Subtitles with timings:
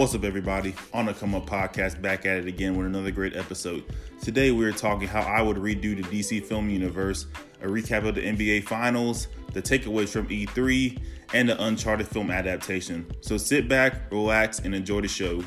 [0.00, 0.74] What's up, everybody?
[0.94, 3.84] On the Come Up podcast, back at it again with another great episode.
[4.22, 7.26] Today, we're talking how I would redo the DC film universe,
[7.60, 10.98] a recap of the NBA Finals, the takeaways from E3,
[11.34, 13.10] and the Uncharted film adaptation.
[13.20, 15.44] So sit back, relax, and enjoy the show.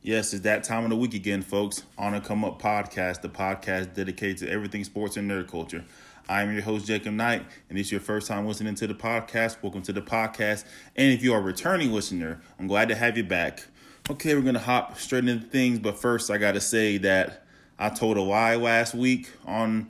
[0.00, 1.82] Yes, it's that time of the week again, folks.
[1.98, 5.84] On a Come Up podcast, the podcast dedicated to everything sports and nerd culture.
[6.28, 9.60] I'm your host, Jacob Knight, and it's your first time listening to the podcast.
[9.60, 10.64] Welcome to the podcast.
[10.94, 13.66] And if you are a returning listener, I'm glad to have you back.
[14.08, 17.44] Okay, we're going to hop straight into things, but first, I got to say that
[17.76, 19.88] I told a lie last week on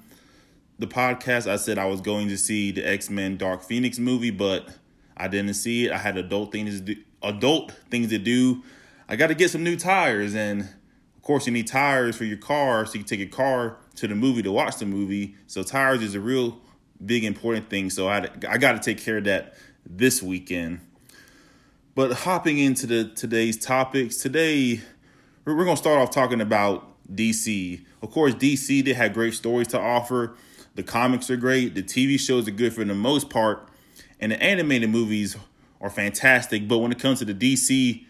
[0.78, 1.46] the podcast.
[1.46, 4.68] I said I was going to see the X Men Dark Phoenix movie, but
[5.16, 5.92] I didn't see it.
[5.92, 8.62] I had adult things to do, adult things to do.
[9.06, 12.38] I got to get some new tires, and of course, you need tires for your
[12.38, 15.36] car so you can take your car to the movie to watch the movie.
[15.46, 16.58] So tires is a real
[17.04, 17.90] big important thing.
[17.90, 20.80] So I I got to take care of that this weekend.
[21.94, 24.80] But hopping into the today's topics, today
[25.44, 27.84] we're, we're gonna start off talking about DC.
[28.00, 30.34] Of course, DC they had great stories to offer.
[30.74, 31.74] The comics are great.
[31.74, 33.68] The TV shows are good for the most part,
[34.20, 35.36] and the animated movies
[35.80, 36.66] are fantastic.
[36.66, 38.06] But when it comes to the DC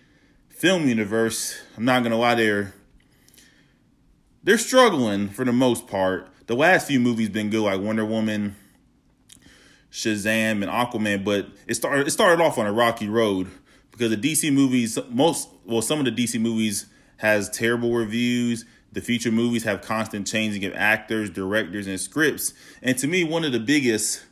[0.49, 2.73] film universe, I'm not gonna lie, they're
[4.43, 6.29] they're struggling for the most part.
[6.47, 8.57] The last few movies been good, like Wonder Woman,
[9.91, 13.49] Shazam, and Aquaman, but it started it started off on a rocky road
[13.91, 16.87] because the DC movies, most well, some of the DC movies
[17.19, 18.65] has terrible reviews.
[18.93, 22.53] The future movies have constant changing of actors, directors, and scripts.
[22.83, 24.23] And to me, one of the biggest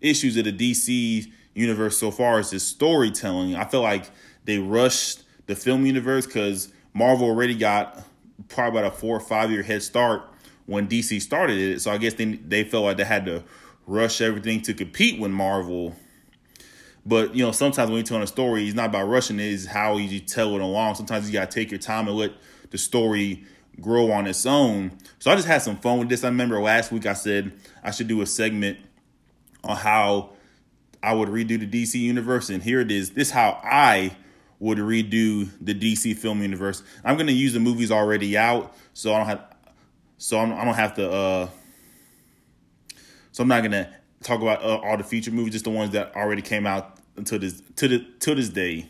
[0.00, 3.56] issues of the DC universe so far is the storytelling.
[3.56, 4.10] I feel like
[4.44, 8.04] they rushed the film universe because Marvel already got
[8.48, 10.22] probably about a four or five year head start
[10.66, 11.80] when DC started it.
[11.80, 13.44] So I guess they they felt like they had to
[13.86, 15.94] rush everything to compete with Marvel.
[17.04, 19.66] But you know, sometimes when you're telling a story, it's not about rushing it, it's
[19.66, 20.96] how you tell it along.
[20.96, 22.32] Sometimes you gotta take your time and let
[22.70, 23.44] the story
[23.80, 24.92] grow on its own.
[25.18, 26.24] So I just had some fun with this.
[26.24, 28.78] I remember last week I said I should do a segment
[29.62, 30.30] on how
[31.02, 33.10] I would redo the DC universe, and here it is.
[33.10, 34.16] This is how I
[34.58, 36.82] would redo the DC film universe.
[37.04, 39.44] I'm gonna use the movies already out, so I don't have,
[40.18, 41.10] so I'm, I do not have to.
[41.10, 41.48] uh
[43.32, 46.14] So I'm not gonna talk about uh, all the future movies, just the ones that
[46.16, 48.88] already came out until this to the to this day.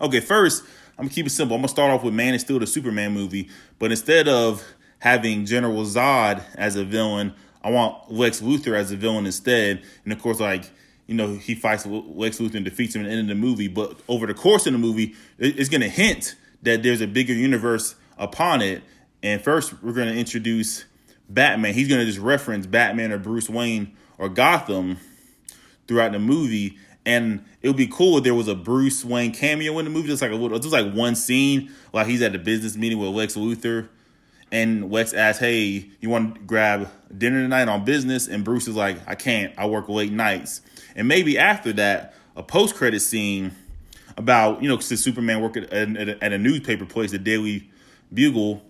[0.00, 0.64] Okay, first
[0.98, 1.54] I'm gonna keep it simple.
[1.54, 3.48] I'm gonna start off with Man of Steel, the Superman movie,
[3.78, 4.62] but instead of
[4.98, 9.82] having General Zod as a villain, I want Lex Luthor as a villain instead.
[10.04, 10.70] And of course, like
[11.06, 13.68] you know, he fights Lex Luthor and defeats him at the end of the movie.
[13.68, 17.34] But over the course of the movie, it's going to hint that there's a bigger
[17.34, 18.82] universe upon it.
[19.22, 20.84] And first, we're going to introduce
[21.28, 21.74] Batman.
[21.74, 24.98] He's going to just reference Batman or Bruce Wayne or Gotham
[25.86, 26.78] throughout the movie.
[27.04, 30.08] And it would be cool if there was a Bruce Wayne cameo in the movie,
[30.08, 33.10] just like a little, just like one scene, like he's at a business meeting with
[33.10, 33.88] Lex Luthor,
[34.52, 38.76] and Lex asks, "Hey, you want to grab dinner tonight on business?" And Bruce is
[38.76, 39.52] like, "I can't.
[39.58, 40.60] I work late nights."
[40.94, 43.52] And maybe after that, a post credit scene
[44.16, 47.70] about you know since Superman worked at, at, at, a newspaper place, the Daily
[48.12, 48.62] Bugle,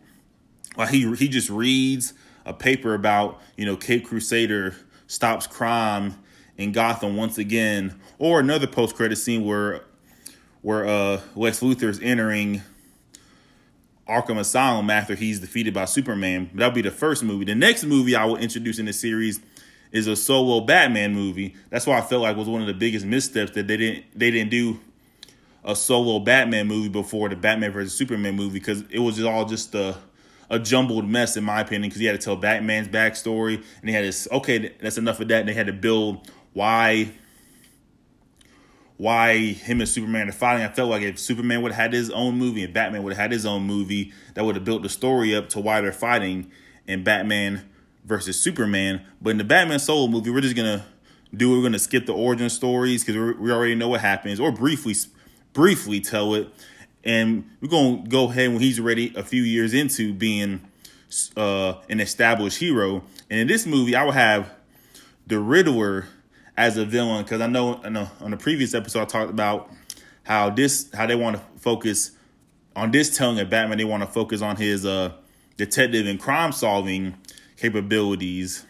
[0.77, 4.75] like he he just reads a paper about you know Cape Crusader
[5.07, 6.17] stops crime
[6.57, 9.85] in Gotham once again, or another post credit scene where
[10.63, 12.63] where uh Lex Luthor is entering
[14.09, 16.51] Arkham Asylum after he's defeated by Superman.
[16.55, 17.45] That'll be the first movie.
[17.45, 19.41] The next movie I will introduce in the series
[19.93, 21.55] is a solo Batman movie.
[21.71, 24.31] That's why I felt like was one of the biggest missteps that they didn't they
[24.31, 24.81] didn't do
[25.65, 29.45] a solo Batman movie before the Batman versus Superman movie because it was just all
[29.45, 29.97] just a
[30.51, 33.93] a jumbled mess in my opinion because you had to tell Batman's backstory and they
[33.93, 37.11] had this okay that's enough of that and they had to build why
[39.03, 40.65] why him and Superman are fighting.
[40.65, 43.21] I felt like if Superman would have had his own movie and Batman would have
[43.21, 46.53] had his own movie, that would have built the story up to why they're fighting.
[46.87, 47.69] And Batman
[48.05, 49.03] versus Superman.
[49.21, 50.85] But in the Batman solo movie, we're just gonna
[51.35, 54.95] do we're gonna skip the origin stories because we already know what happens, or briefly
[55.53, 56.49] briefly tell it,
[57.05, 60.61] and we're gonna go ahead when he's ready a few years into being
[61.37, 63.03] uh, an established hero.
[63.31, 64.51] And in this movie, I will have
[65.27, 66.07] the Riddler
[66.57, 69.71] as a villain because I know a, on the previous episode I talked about
[70.25, 72.13] how this how they want to focus
[72.77, 73.79] on this telling of Batman.
[73.79, 75.13] They want to focus on his uh,
[75.57, 77.15] detective and crime solving
[77.63, 78.67] capabilities.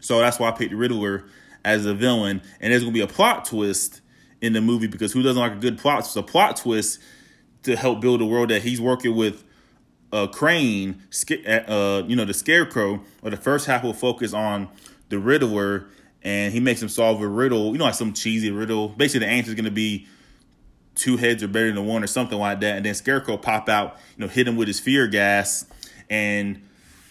[0.00, 1.26] So that's why I picked the Riddler
[1.64, 2.42] as a villain.
[2.60, 4.00] And there's gonna be a plot twist
[4.40, 6.00] in the movie because who doesn't like a good plot?
[6.00, 7.00] It's a plot twist
[7.64, 9.44] to help build a world that he's working with
[10.10, 11.02] uh, Crane,
[11.46, 13.02] uh, you know, the Scarecrow.
[13.22, 14.68] Or the first half will focus on
[15.10, 15.88] the Riddler
[16.22, 17.72] and he makes him solve a riddle.
[17.72, 18.88] You know, like some cheesy riddle.
[18.88, 20.06] Basically, the answer is going to be
[20.94, 22.76] two heads are better than one or something like that.
[22.76, 25.64] And then Scarecrow pop out, you know, hit him with his fear gas,
[26.10, 26.67] and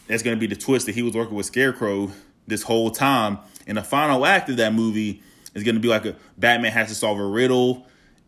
[0.08, 2.12] that's going to be the twist that he was working with Scarecrow
[2.48, 3.40] this whole time.
[3.68, 5.22] And the final act of that movie
[5.54, 7.86] is going to be like a Batman has to solve a riddle,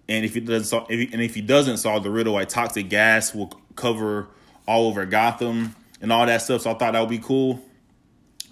[0.08, 2.50] and if he doesn't solve, if he, and if he doesn't solve the riddle, like
[2.50, 4.28] toxic gas will cover
[4.68, 6.62] all over Gotham and all that stuff.
[6.62, 7.62] So I thought that would be cool.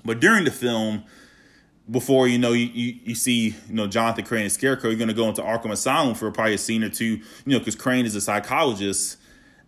[0.05, 1.03] But during the film,
[1.89, 5.13] before you know you, you, you, see you know Jonathan Crane and Scarecrow, you're gonna
[5.13, 8.15] go into Arkham Asylum for probably a scene or two, you know, because Crane is
[8.15, 9.17] a psychologist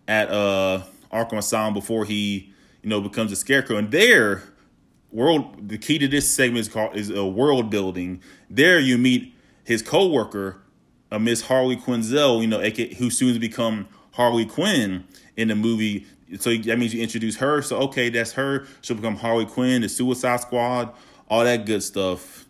[0.06, 4.44] at uh Arkham Asylum before he you know becomes a Scarecrow, and there
[5.12, 8.22] world the key to this segment is called is a world building.
[8.48, 9.34] There you meet
[9.64, 10.62] his co-worker,
[11.10, 15.04] uh, Miss Harley Quinzel, you know, who soon become Harley Quinn
[15.36, 16.06] in the movie.
[16.38, 17.62] So that means you introduce her.
[17.62, 18.66] So okay, that's her.
[18.82, 20.92] She'll become Harley Quinn, the Suicide Squad,
[21.28, 22.46] all that good stuff.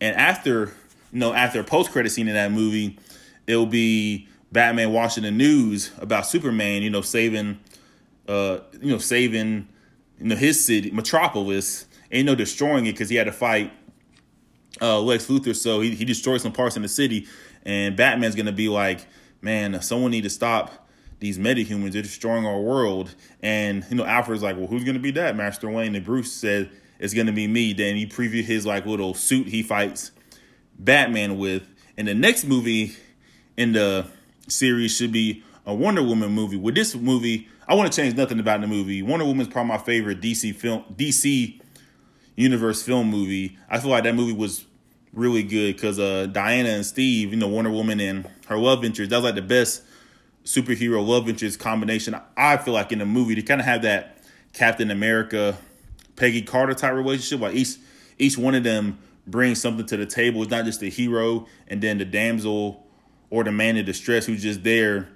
[0.00, 0.72] And after,
[1.12, 2.98] you know, after a post credit scene in that movie,
[3.46, 7.58] it'll be Batman watching the news about Superman, you know, saving,
[8.28, 9.68] uh, you know, saving,
[10.22, 13.72] you know, his city, Metropolis, ain't no destroying it because he had to fight
[14.80, 15.54] uh, Lex Luthor.
[15.54, 17.26] So he he destroyed some parts in the city,
[17.64, 19.06] and Batman's gonna be like,
[19.40, 20.88] man, someone need to stop
[21.18, 21.92] these metahumans.
[21.92, 23.14] They're destroying our world.
[23.42, 25.36] And you know, Alfred's like, well, who's gonna be that?
[25.36, 27.72] Master Wayne and Bruce said it's gonna be me.
[27.72, 30.12] Then he previewed his like little suit he fights
[30.78, 31.68] Batman with.
[31.96, 32.96] And the next movie
[33.56, 34.06] in the
[34.48, 36.56] series should be a Wonder Woman movie.
[36.56, 39.02] With this movie, I want to change nothing about the movie.
[39.02, 41.60] Wonder Woman is probably my favorite DC film, DC
[42.36, 43.56] universe film movie.
[43.70, 44.64] I feel like that movie was
[45.12, 49.10] really good because uh, Diana and Steve, you know, Wonder Woman and her love interest,
[49.10, 49.82] that was like the best
[50.44, 52.16] superhero love interest combination.
[52.36, 54.18] I feel like in the movie to kind of have that
[54.52, 55.56] Captain America,
[56.16, 57.40] Peggy Carter type relationship.
[57.40, 57.76] Like each
[58.18, 60.42] each one of them brings something to the table.
[60.42, 62.86] It's not just the hero and then the damsel
[63.30, 65.08] or the man in distress who's just there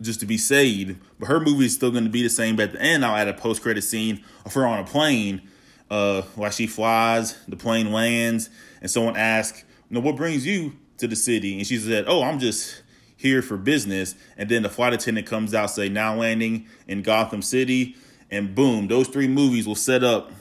[0.00, 0.98] just to be saved.
[1.18, 2.56] But her movie is still going to be the same.
[2.56, 5.42] But at the end, I'll add a post credit scene of her on a plane
[5.90, 7.36] uh, while she flies.
[7.48, 8.50] The plane lands,
[8.80, 12.38] and someone asks, "You what brings you to the city?" And she said, "Oh, I'm
[12.38, 12.82] just."
[13.20, 14.14] here for business.
[14.38, 17.94] And then the flight attendant comes out, say, now landing in Gotham City.
[18.30, 20.32] And boom, those three movies will set up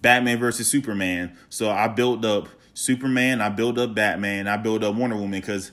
[0.00, 1.36] Batman versus Superman.
[1.50, 5.70] So I built up Superman, I built up Batman, I built up Wonder Woman because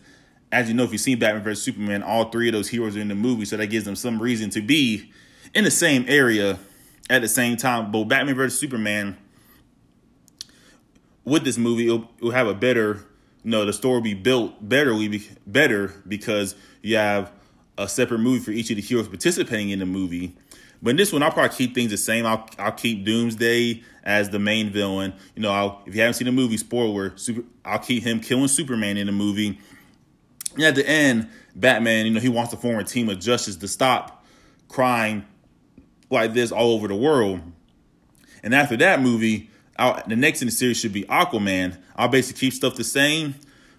[0.52, 3.02] as you know, if you've seen Batman versus Superman, all three of those heroes are
[3.02, 5.12] in the movie, so that gives them some reason to be
[5.54, 6.60] in the same area
[7.10, 7.92] at the same time.
[7.92, 9.18] But Batman versus Superman,
[11.24, 13.06] with this movie, it'll, it'll have a better
[13.44, 17.32] no, the story will be built better, be better because you have
[17.78, 20.36] a separate movie for each of the heroes participating in the movie.
[20.82, 22.26] But in this one, I'll probably keep things the same.
[22.26, 25.14] I'll I'll keep Doomsday as the main villain.
[25.36, 28.48] You know, I'll, if you haven't seen the movie, spoiler, super, I'll keep him killing
[28.48, 29.60] Superman in the movie.
[30.56, 33.56] And at the end, Batman, you know, he wants to form a team of justice
[33.58, 34.26] to stop
[34.68, 35.26] crime
[36.10, 37.42] like this all over the world.
[38.44, 41.78] And after that movie, I'll, the next in the series should be Aquaman.
[41.96, 43.36] I'll basically keep stuff the same,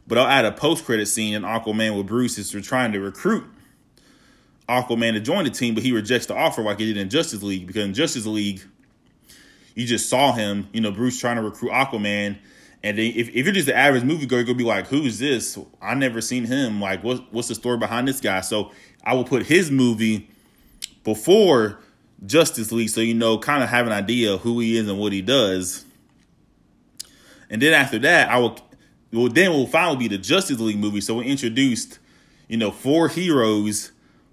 [0.06, 3.44] but I'll add a post credit scene in Aquaman with Bruce is trying to recruit
[4.68, 7.42] Aquaman to join the team, but he rejects the offer like he did in Justice
[7.42, 8.62] League because in Justice League,
[9.74, 12.38] you just saw him, you know, Bruce trying to recruit Aquaman.
[12.82, 15.02] And then if, if you're just the average movie goer, you're gonna be like, who
[15.02, 15.58] is this?
[15.82, 16.80] I never seen him.
[16.80, 18.40] Like, what, what's the story behind this guy?
[18.40, 18.72] So
[19.04, 20.30] I will put his movie
[21.04, 21.80] before
[22.24, 24.98] Justice League so you know, kind of have an idea of who he is and
[24.98, 25.84] what he does.
[27.48, 28.58] And then after that, I will
[29.12, 31.00] well then will finally be the Justice League movie.
[31.00, 31.98] So we introduced,
[32.48, 33.92] you know, four heroes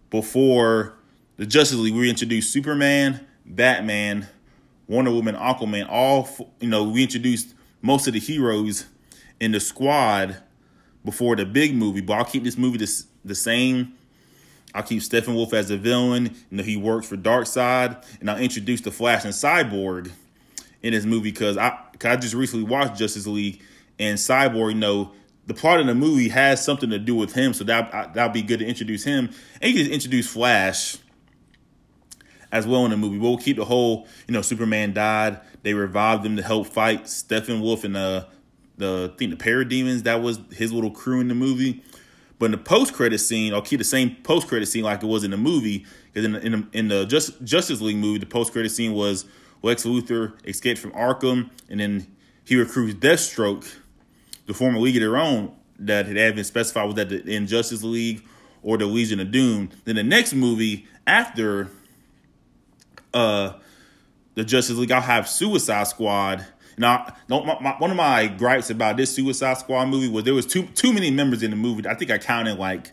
[0.10, 0.94] before
[1.38, 1.96] the Justice League.
[1.96, 4.28] We introduced Superman, Batman,
[4.88, 5.88] Wonder Woman, Aquaman.
[5.90, 8.86] All you know, we introduced most of the heroes
[9.40, 10.38] in the squad
[11.06, 12.02] before the big movie.
[12.02, 13.94] But I'll keep this movie the, the same.
[14.74, 16.36] I'll keep Steppenwolf as the villain.
[16.52, 20.12] You know, he works for Darkseid, and I'll introduce the Flash and Cyborg
[20.84, 23.62] in this movie because I I just recently watched Justice League
[23.98, 24.74] and Cyborg.
[24.74, 25.12] You know,
[25.48, 28.44] the plot of the movie has something to do with him, so that that'll be
[28.44, 29.32] good to introduce him.
[29.62, 30.98] And you can introduce Flash
[32.52, 33.18] as well in the movie.
[33.18, 35.40] But We'll keep the whole, you know, Superman died.
[35.64, 38.28] They revived him to help fight Steppenwolf and the
[38.78, 40.04] the I think the Parademons.
[40.04, 41.84] That was his little crew in the movie.
[42.40, 45.08] But in the post credit scene, I'll keep the same post credit scene like it
[45.08, 45.86] was in the movie.
[46.14, 48.94] Because in the, in the, in the Just, Justice League movie, the post credit scene
[48.94, 49.26] was
[49.64, 52.06] Lex Luthor escaped from Arkham, and then
[52.46, 53.68] he recruits Deathstroke,
[54.46, 58.24] the former League of Their Own that had been specified was that the Injustice League
[58.64, 59.70] or the Legion of Doom.
[59.86, 61.70] Then the next movie after
[63.18, 63.54] uh,
[64.36, 66.46] the Justice League, I'll have Suicide Squad,
[66.78, 70.46] Now, my, my, one of my gripes about this Suicide Squad movie was there was
[70.46, 71.88] too too many members in the movie.
[71.88, 72.92] I think I counted like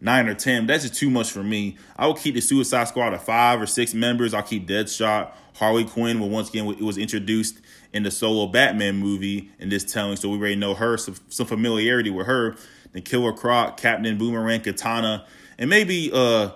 [0.00, 0.66] nine or ten.
[0.66, 1.78] That's just too much for me.
[1.96, 4.34] I will keep the Suicide Squad of five or six members.
[4.34, 6.20] I'll keep Deadshot, Harley Quinn.
[6.20, 7.60] Well, once again, it was introduced
[7.94, 11.46] in the solo Batman movie in this telling, so we already know her some, some
[11.46, 12.56] familiarity with her.
[12.92, 15.24] The Killer Croc, Captain Boomerang, Katana,
[15.56, 16.50] and maybe uh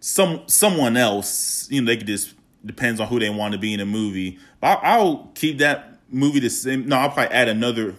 [0.00, 1.70] some someone else.
[1.70, 4.38] You know, they could just depends on who they want to be in a movie.
[4.60, 6.88] But I'll, I'll keep that movie the same.
[6.88, 7.94] No, I'll probably add another,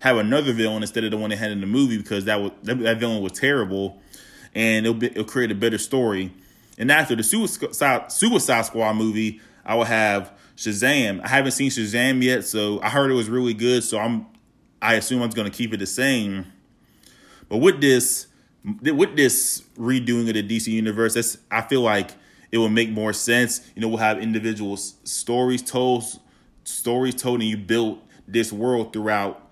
[0.00, 2.52] have another villain instead of the one they had in the movie because that was
[2.62, 4.00] that, that villain was terrible,
[4.54, 6.32] and it'll, be, it'll create a better story.
[6.78, 11.20] And after the Suicide Suicide Squad movie, I will have Shazam.
[11.22, 13.84] I haven't seen Shazam yet, so I heard it was really good.
[13.84, 14.26] So I'm,
[14.80, 16.46] I assume I'm going to keep it the same.
[17.48, 18.28] But with this,
[18.64, 22.12] with this redoing of the DC universe, that's I feel like
[22.52, 23.68] it will make more sense.
[23.74, 26.04] You know, we'll have individual stories told,
[26.64, 29.48] stories told, and you build this world throughout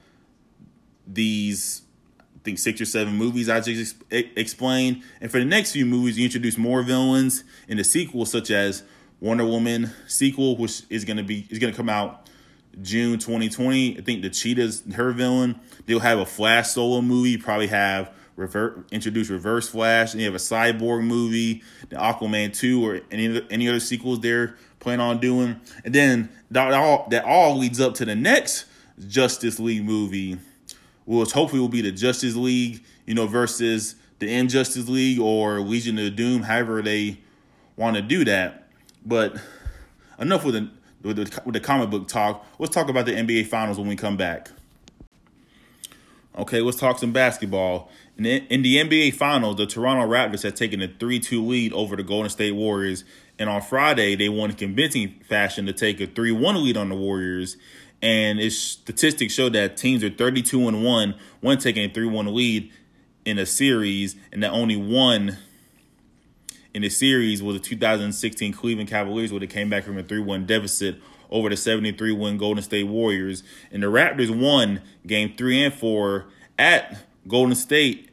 [1.06, 1.82] these,
[2.18, 5.02] I think six or seven movies I just ex- explained.
[5.20, 8.82] And for the next few movies, you introduce more villains in the sequel, such as
[9.20, 12.28] Wonder Woman sequel, which is gonna be is gonna come out
[12.82, 13.98] June 2020.
[13.98, 15.58] I think the Cheetah's her villain.
[15.86, 17.36] They'll have a Flash solo movie.
[17.36, 22.86] Probably have revert introduce Reverse Flash, and you have a Cyborg movie, the Aquaman two,
[22.86, 27.58] or any any other sequels they're planning on doing, and then that all that all
[27.58, 28.66] leads up to the next
[29.06, 30.38] Justice League movie,
[31.04, 35.98] which hopefully will be the Justice League, you know, versus the Injustice League or Legion
[35.98, 37.18] of Doom, however they
[37.76, 38.68] want to do that.
[39.04, 39.36] But
[40.18, 40.70] enough with the
[41.02, 42.46] with the, with the comic book talk.
[42.58, 44.50] Let's talk about the NBA Finals when we come back.
[46.38, 47.90] Okay, let's talk some basketball.
[48.18, 48.24] In
[48.62, 52.28] the, NBA Finals, the Toronto Raptors had taken a 3 2 lead over the Golden
[52.28, 53.04] State Warriors.
[53.38, 56.88] And on Friday, they won in convincing fashion to take a 3 1 lead on
[56.88, 57.56] the Warriors.
[58.02, 62.34] And its statistics show that teams are 32 and 1 when taking a 3 1
[62.34, 62.72] lead
[63.24, 65.36] in a series, and that only one
[66.74, 70.20] in the series was the 2016 Cleveland Cavaliers, where they came back from a 3
[70.20, 73.44] 1 deficit over the 73 win Golden State Warriors.
[73.70, 76.26] And the Raptors won game three and four
[76.58, 78.07] at Golden State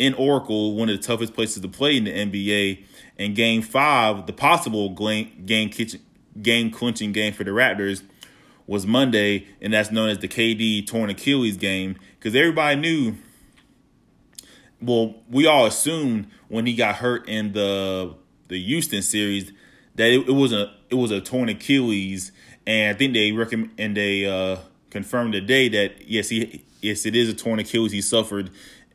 [0.00, 2.84] in Oracle, one of the toughest places to play in the NBA.
[3.18, 6.00] And game five, the possible game kitchen,
[6.40, 8.02] game clinching game for the Raptors
[8.66, 13.16] was Monday, and that's known as the KD torn Achilles game because everybody knew.
[14.80, 18.14] Well, we all assumed when he got hurt in the
[18.48, 19.52] the Houston series
[19.96, 22.32] that it, it was a it was a torn Achilles,
[22.66, 24.56] and I think they recommend and they uh,
[24.88, 28.50] confirmed today that yes he yes it is a torn Achilles he suffered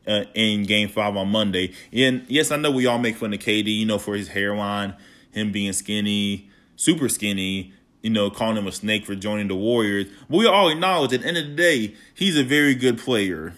[0.06, 1.72] uh, in Game Five on Monday.
[1.92, 4.94] And yes, I know we all make fun of KD, you know, for his hairline,
[5.30, 7.72] him being skinny, super skinny.
[8.02, 10.06] You know, calling him a snake for joining the Warriors.
[10.30, 13.54] But we all acknowledge at the end of the day, he's a very good player,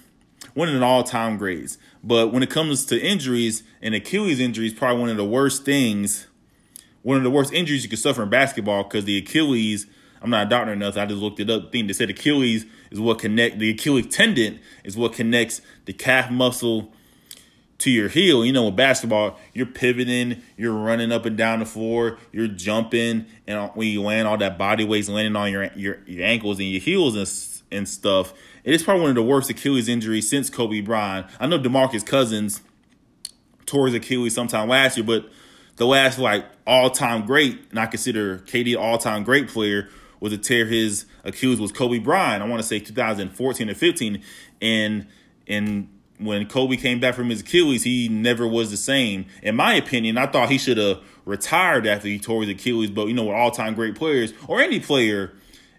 [0.55, 1.77] one of the all-time greats.
[2.03, 5.67] But when it comes to injuries, and Achilles injury is probably one of the worst
[5.67, 6.29] things,
[7.03, 9.87] one of the worst injuries you can suffer in basketball because the Achilles–
[10.21, 10.97] I'm not a doctor enough.
[10.97, 11.73] I just looked it up.
[11.73, 16.31] Thing they said Achilles is what connect the Achilles tendon is what connects the calf
[16.31, 16.93] muscle
[17.79, 18.45] to your heel.
[18.45, 23.27] You know, with basketball, you're pivoting, you're running up and down the floor, you're jumping,
[23.47, 26.69] and when you land, all that body weight's landing on your your, your ankles and
[26.69, 27.29] your heels and
[27.71, 28.33] and stuff.
[28.65, 31.27] It is probably one of the worst Achilles injuries since Kobe Bryant.
[31.39, 32.61] I know DeMarcus Cousins
[33.67, 35.31] tore his Achilles sometime last year, but
[35.77, 39.89] the last like all time great, and I consider KD all time great player
[40.21, 42.43] was to tear his Achilles was Kobe Bryant.
[42.43, 44.23] I want to say 2014 or 15,
[44.61, 45.07] and
[45.47, 49.27] and when Kobe came back from his Achilles, he never was the same.
[49.43, 52.91] In my opinion, I thought he should have retired after he tore his Achilles.
[52.91, 55.33] But you know, with all time great players or any player,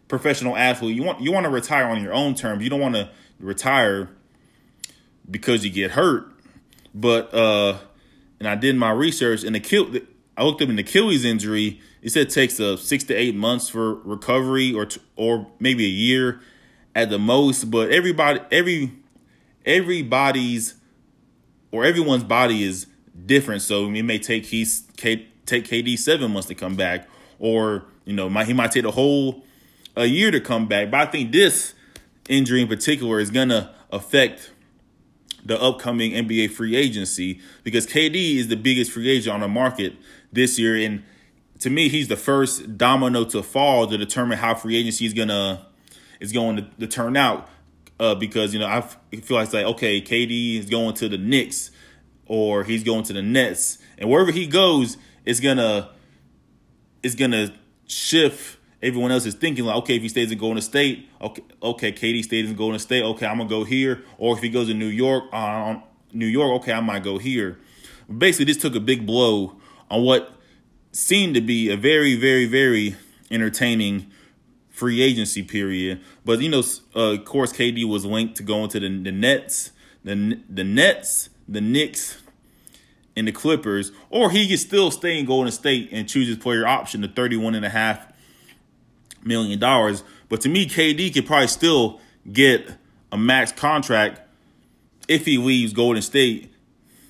[0.08, 2.64] professional athlete, you want you want to retire on your own terms.
[2.64, 4.10] You don't want to retire
[5.30, 6.32] because you get hurt.
[6.94, 7.78] But uh,
[8.40, 10.08] and I did my research, and the
[10.40, 13.70] I looked up an Achilles injury it said it takes a six to eight months
[13.70, 16.40] for recovery, or or maybe a year
[16.96, 17.70] at the most.
[17.70, 18.94] But everybody, every
[19.66, 20.76] everybody's
[21.72, 22.88] or everyone's body is
[23.26, 28.14] different, so it may take he's take KD seven months to come back, or you
[28.14, 29.44] know, might, he might take a whole
[29.96, 30.90] a year to come back.
[30.90, 31.74] But I think this
[32.30, 34.52] injury in particular is gonna affect
[35.44, 39.96] the upcoming NBA free agency because KD is the biggest free agent on the market
[40.32, 41.04] this year, and
[41.60, 45.66] to me, he's the first domino to fall to determine how free agency is gonna
[46.20, 47.48] is going to, to turn out.
[48.00, 51.18] Uh, because you know I feel like it's like okay, KD is going to the
[51.18, 51.72] Knicks
[52.28, 54.96] or he's going to the Nets, and wherever he goes,
[55.26, 55.90] it's gonna
[57.04, 57.54] it's gonna
[57.88, 61.92] shift everyone else is thinking like, okay, if he stays in Golden State, okay, okay,
[61.92, 64.04] KD stays in Golden State, okay, I'm gonna go here.
[64.18, 65.78] Or if he goes to New York, uh,
[66.14, 67.60] New York, okay, I might go here.
[68.16, 69.59] Basically, this took a big blow
[69.90, 70.34] on what
[70.92, 72.96] seemed to be a very, very, very
[73.32, 74.10] entertaining
[74.70, 76.00] free agency period.
[76.26, 76.64] But you know,
[76.96, 79.72] uh, of course, KD was linked to going to the, the Nets,
[80.04, 82.22] the the Nets, the Knicks,
[83.16, 86.66] and the Clippers, or he could still stay in Golden State and choose his player
[86.66, 88.08] option, the thirty-one and a half
[89.24, 90.04] million dollars.
[90.30, 92.00] But to me, KD could probably still
[92.32, 92.72] get
[93.12, 94.22] a max contract
[95.08, 96.54] if he leaves Golden State.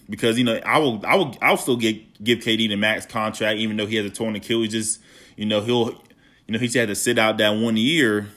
[0.10, 3.60] Because you know, I will, I will, I'll still get give KD the max contract,
[3.60, 4.72] even though he has a torn Achilles.
[4.72, 5.02] Just
[5.36, 5.92] you know, he'll,
[6.48, 8.28] you know, he's had to sit out that one year.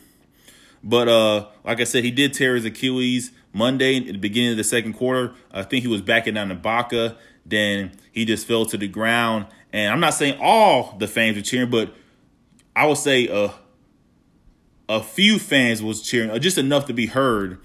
[0.84, 4.56] But uh, like I said, he did tear his Achilles Monday at the beginning of
[4.56, 5.34] the second quarter.
[5.52, 7.16] I think he was backing down the Ibaka.
[7.44, 9.46] Then he just fell to the ground.
[9.72, 11.94] And I'm not saying all the fans were cheering, but
[12.74, 13.50] I would say uh,
[14.88, 17.58] a few fans was cheering, uh, just enough to be heard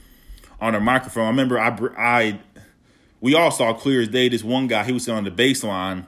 [0.59, 1.25] on a microphone.
[1.25, 2.39] I remember I, I,
[3.21, 4.29] we all saw clear as day.
[4.29, 6.05] This one guy, he was sitting on the baseline,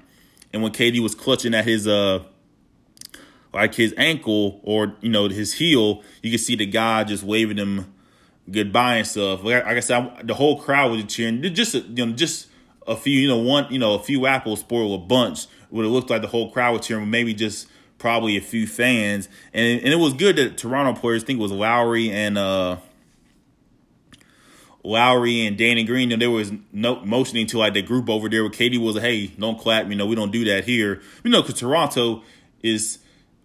[0.53, 2.23] and when KD was clutching at his uh,
[3.53, 7.57] like his ankle or you know his heel, you could see the guy just waving
[7.57, 7.93] him
[8.51, 9.43] goodbye and stuff.
[9.43, 11.41] Like, I said, I, the whole crowd was cheering.
[11.53, 12.47] Just you know, just
[12.87, 15.47] a few, you know, one, you know, a few apples spoil a bunch.
[15.71, 17.67] Would have looked like the whole crowd was cheering, maybe just
[17.99, 19.29] probably a few fans.
[19.53, 22.77] And and it was good that Toronto players, think it was Lowry and uh
[24.89, 28.43] Lowry and Danny Green, and there was no motioning to like the group over there
[28.43, 31.01] with KD was, hey, don't clap, you know, we don't do that here.
[31.23, 32.23] You know, because Toronto
[32.61, 32.99] is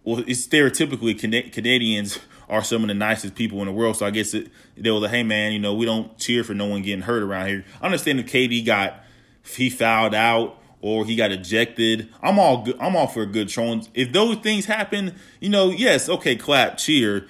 [0.04, 1.18] well, it's stereotypically
[1.52, 3.96] Canadians are some of the nicest people in the world.
[3.96, 6.54] So I guess it, they were like, hey man, you know, we don't cheer for
[6.54, 7.64] no one getting hurt around here.
[7.80, 9.02] I understand if KD got
[9.44, 12.10] he fouled out or he got ejected.
[12.22, 12.76] I'm all good.
[12.78, 13.86] I'm all for a good trolling.
[13.94, 17.26] If those things happen, you know, yes, okay, clap, cheer,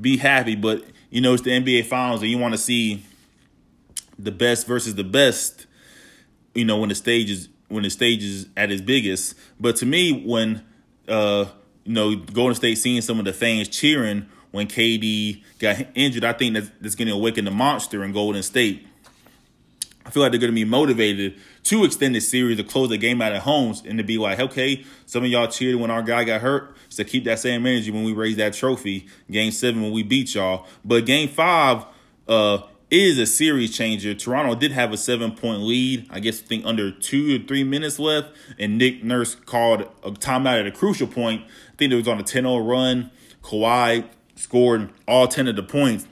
[0.00, 0.56] be happy.
[0.56, 3.04] But you know, it's the NBA Finals, and you want to see
[4.18, 5.66] the best versus the best.
[6.54, 9.34] You know, when the stage is when the stage is at its biggest.
[9.60, 10.64] But to me, when
[11.08, 11.46] uh,
[11.84, 16.32] you know, Golden State seeing some of the fans cheering when KD got injured, I
[16.32, 18.86] think that's, that's going to awaken the monster in Golden State.
[20.04, 22.96] I feel like they're going to be motivated to extend the series to close the
[22.96, 26.02] game out at home and to be like, okay, some of y'all cheered when our
[26.02, 26.76] guy got hurt.
[26.88, 29.08] So keep that same energy when we raise that trophy.
[29.30, 30.66] Game seven when we beat y'all.
[30.84, 31.86] But game five
[32.28, 32.58] uh,
[32.90, 34.14] is a series changer.
[34.14, 36.06] Toronto did have a seven point lead.
[36.10, 38.28] I guess I think under two or three minutes left.
[38.58, 41.42] And Nick Nurse called a timeout at a crucial point.
[41.72, 43.10] I think it was on a 10 0 run.
[43.42, 46.06] Kawhi scored all 10 of the points.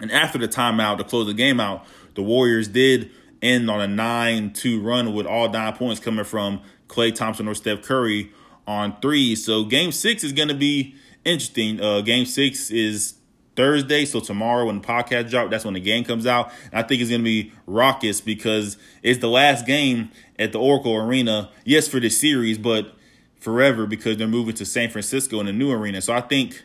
[0.00, 3.86] And after the timeout to close the game out, the Warriors did end on a
[3.86, 8.32] 9-2 run with all nine points coming from Klay Thompson or Steph Curry
[8.66, 9.36] on three.
[9.36, 11.80] So game six is going to be interesting.
[11.80, 13.14] Uh, game six is
[13.56, 16.52] Thursday, so tomorrow when the podcast drop, that's when the game comes out.
[16.72, 20.94] And I think it's to be raucous because it's the last game at the Oracle
[20.96, 21.50] Arena.
[21.64, 22.94] Yes, for this series, but
[23.38, 26.00] forever because they're moving to San Francisco in a new arena.
[26.00, 26.64] So I think,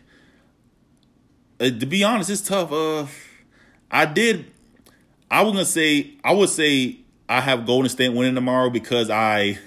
[1.60, 2.72] uh, to be honest, it's tough.
[2.72, 3.06] Uh,
[3.92, 4.52] I did
[5.32, 9.60] I was gonna say I would say I have Golden State winning tomorrow because I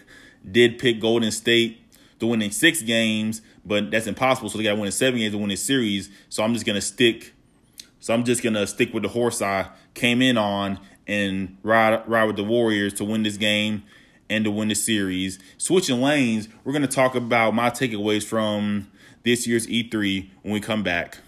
[0.50, 1.81] did pick Golden State
[2.22, 4.48] to win in six games, but that's impossible.
[4.48, 6.08] So they got to win in seven games to win this series.
[6.28, 7.34] So I'm just gonna stick.
[7.98, 12.24] So I'm just gonna stick with the horse I came in on and ride ride
[12.24, 13.82] with the Warriors to win this game
[14.30, 15.40] and to win the series.
[15.58, 18.88] Switching lanes, we're gonna talk about my takeaways from
[19.24, 21.18] this year's E3 when we come back.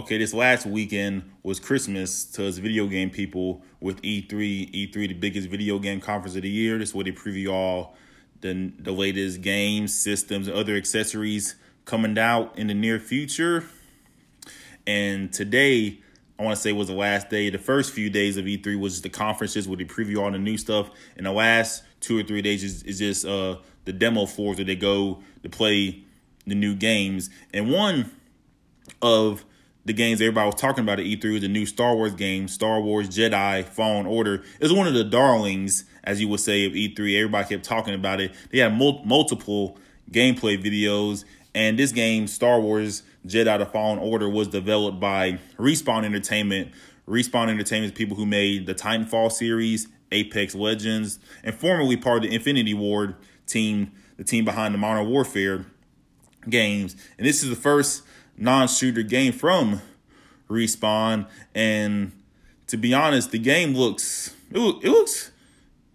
[0.00, 4.30] Okay, this last weekend was Christmas to us video game people with E3.
[4.30, 6.78] E3, the biggest video game conference of the year.
[6.78, 7.94] This is where they preview all
[8.40, 13.66] the, the latest games, systems, and other accessories coming out in the near future.
[14.86, 15.98] And today,
[16.38, 17.50] I want to say was the last day.
[17.50, 20.56] The first few days of E3 was the conferences where they preview all the new
[20.56, 20.90] stuff.
[21.18, 24.64] And the last two or three days is, is just uh, the demo floors where
[24.64, 26.04] they go to play
[26.46, 27.28] the new games.
[27.52, 28.10] And one
[29.02, 29.44] of
[29.90, 32.80] the games everybody was talking about at E3 was the new Star Wars game, Star
[32.80, 34.44] Wars Jedi Fallen Order.
[34.60, 37.16] is one of the darlings, as you would say, of E3.
[37.16, 38.32] Everybody kept talking about it.
[38.52, 39.76] They had mul- multiple
[40.08, 41.24] gameplay videos,
[41.56, 46.70] and this game, Star Wars Jedi The Fallen Order, was developed by Respawn Entertainment.
[47.08, 52.30] Respawn Entertainment is people who made the Titanfall series, Apex Legends, and formerly part of
[52.30, 53.16] the Infinity Ward
[53.48, 55.66] team, the team behind the Modern Warfare
[56.48, 56.94] games.
[57.18, 58.04] And this is the first
[58.40, 59.80] non-shooter game from
[60.48, 62.12] Respawn, and
[62.66, 65.30] to be honest, the game looks it, it looks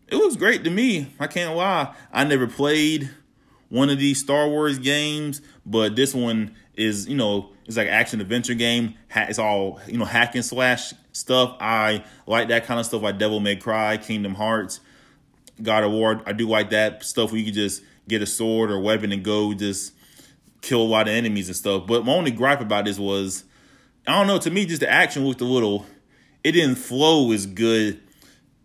[0.07, 1.11] it looks great to me.
[1.19, 1.93] I can't lie.
[2.13, 3.09] I never played
[3.69, 8.21] one of these Star Wars games, but this one is, you know, it's like action
[8.21, 8.93] adventure game.
[9.15, 11.57] It's all, you know, hack and slash stuff.
[11.59, 14.79] I like that kind of stuff like Devil May Cry, Kingdom Hearts,
[15.61, 16.21] God of War.
[16.25, 19.23] I do like that stuff where you can just get a sword or weapon and
[19.23, 19.93] go just
[20.65, 21.85] kill a lot of enemies and stuff.
[21.87, 23.43] But my only gripe about this was,
[24.07, 25.85] I don't know, to me, just the action looked a little,
[26.43, 28.01] it didn't flow as good,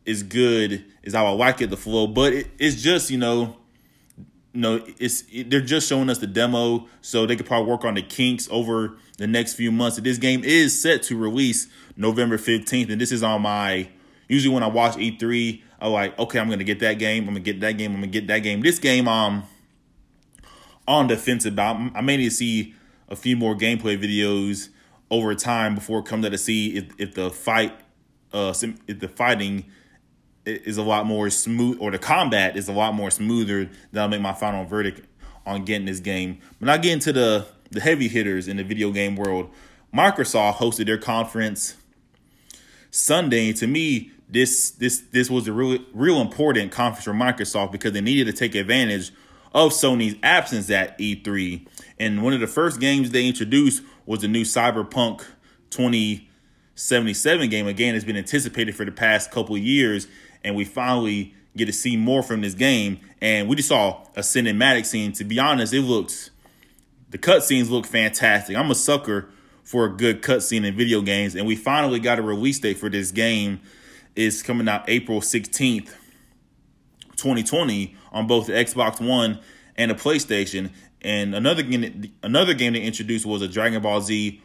[0.07, 2.07] as good as how I like it to flow.
[2.07, 3.57] But it, it's just, you know,
[4.53, 7.85] you know, it's it, they're just showing us the demo, so they could probably work
[7.85, 9.97] on the kinks over the next few months.
[9.99, 13.89] This game is set to release November 15th, and this is on my.
[14.27, 17.25] Usually, when I watch E3, I'm like, okay, I'm gonna get that game.
[17.25, 17.93] I'm gonna get that game.
[17.93, 18.61] I'm gonna get that game.
[18.61, 19.45] This game, um,
[20.91, 21.77] on the fence about.
[21.95, 22.75] I may need to see
[23.09, 24.71] a few more gameplay videos
[25.09, 27.73] over time before out to see if, if the fight,
[28.33, 28.53] uh,
[28.89, 29.67] if the fighting
[30.45, 33.71] is a lot more smooth, or the combat is a lot more smoother.
[33.93, 35.07] That'll make my final verdict
[35.47, 36.41] on getting this game.
[36.59, 39.49] But not getting to the the heavy hitters in the video game world.
[39.95, 41.77] Microsoft hosted their conference
[42.91, 43.53] Sunday.
[43.53, 48.01] To me, this this this was a real real important conference for Microsoft because they
[48.01, 49.13] needed to take advantage
[49.53, 51.67] of Sony's absence at E3.
[51.99, 55.25] And one of the first games they introduced was the new Cyberpunk
[55.71, 57.67] 2077 game.
[57.67, 60.07] Again, it's been anticipated for the past couple years,
[60.43, 63.01] and we finally get to see more from this game.
[63.21, 65.13] And we just saw a cinematic scene.
[65.13, 66.31] To be honest, it looks
[67.11, 68.57] the cutscenes look fantastic.
[68.57, 69.29] I'm a sucker
[69.65, 72.89] for a good cutscene in video games, and we finally got a release date for
[72.89, 73.61] this game.
[74.17, 75.91] It's coming out April 16th,
[77.21, 79.39] 2020, on both the Xbox One
[79.77, 80.71] and the PlayStation.
[81.03, 84.41] And another game, another game they introduced was a Dragon Ball Z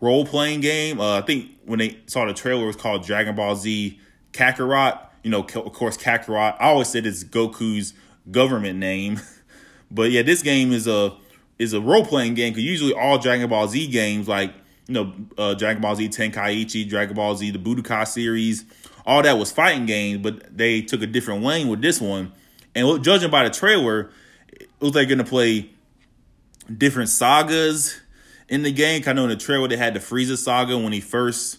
[0.00, 1.00] role playing game.
[1.00, 3.98] Uh, I think when they saw the trailer, it was called Dragon Ball Z
[4.32, 6.56] Kakarot you know, of course, Kakarot.
[6.60, 7.94] I always said it's Goku's
[8.30, 9.20] government name,
[9.90, 11.16] but yeah, this game is a
[11.58, 14.54] is a role playing game because usually all Dragon Ball Z games, like
[14.86, 18.66] you know, uh, Dragon Ball Z Tenkaichi, Dragon Ball Z, the Budokai series,
[19.06, 22.32] all that was fighting games, but they took a different lane with this one.
[22.74, 24.10] And judging by the trailer,
[24.48, 25.70] it was like going to play
[26.76, 28.00] different sagas
[28.48, 29.02] in the game.
[29.02, 31.58] Kind of in the trailer, they had the Frieza saga when he first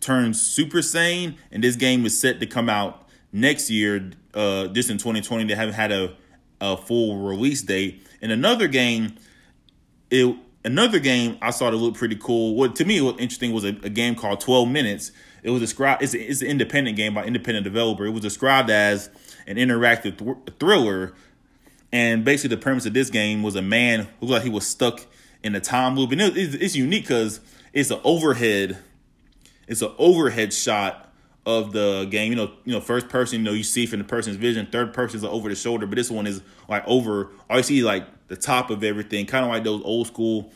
[0.00, 4.10] turned Super Saiyan, and this game is set to come out next year.
[4.32, 6.14] Uh, just in 2020, they haven't had a
[6.60, 8.06] a full release date.
[8.22, 9.16] And another game,
[10.10, 12.54] it another game I saw that looked pretty cool.
[12.54, 15.12] What to me was interesting was a, a game called 12 Minutes.
[15.44, 16.02] It was described.
[16.02, 18.04] It's, it's an independent game by independent developer.
[18.04, 19.10] It was described as
[19.46, 21.14] an interactive th- thriller,
[21.92, 25.06] and basically the premise of this game was a man who like he was stuck
[25.44, 27.38] in a time loop, and it, it's, it's unique because
[27.72, 28.78] it's an overhead
[29.66, 31.12] it's an overhead shot
[31.46, 32.32] of the game.
[32.32, 34.66] You know, you know, first person, you know, you see from the person's vision.
[34.70, 37.30] Third person is over the shoulder, but this one is like over.
[37.48, 40.52] All you see like the top of everything, kind of like those old school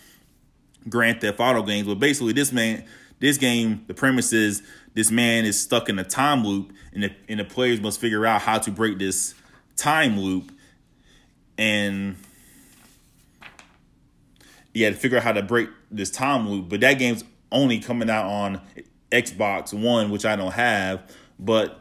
[0.88, 1.86] Grand Theft Auto games.
[1.86, 2.84] But basically, this man,
[3.20, 4.62] this game, the premise is
[4.94, 8.24] this man is stuck in a time loop, and the and the players must figure
[8.26, 9.34] out how to break this
[9.76, 10.52] time loop,
[11.56, 12.16] and
[14.74, 16.68] yeah, to figure out how to break this time loop.
[16.68, 18.60] But that game's only coming out on
[19.10, 21.02] Xbox One, which I don't have,
[21.38, 21.80] but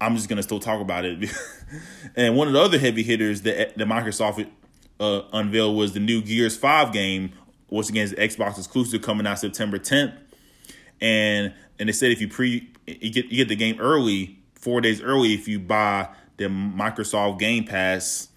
[0.00, 1.30] I'm just gonna still talk about it.
[2.16, 4.48] and one of the other heavy hitters that the Microsoft
[4.98, 7.32] uh, unveiled was the new Gears Five game,
[7.68, 10.16] once again, Xbox exclusive coming out September 10th.
[11.00, 14.80] And and they said if you pre you get you get the game early, four
[14.80, 18.28] days early if you buy the Microsoft Game Pass